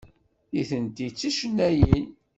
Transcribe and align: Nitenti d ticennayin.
Nitenti 0.51 1.07
d 1.13 1.15
ticennayin. 1.17 2.07